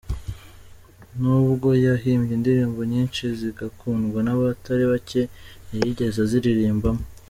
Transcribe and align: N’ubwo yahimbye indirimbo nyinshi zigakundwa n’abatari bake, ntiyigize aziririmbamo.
N’ubwo 1.19 1.67
yahimbye 1.85 2.31
indirimbo 2.37 2.79
nyinshi 2.91 3.23
zigakundwa 3.39 4.19
n’abatari 4.23 4.83
bake, 4.91 5.21
ntiyigize 5.67 6.17
aziririmbamo. 6.25 7.01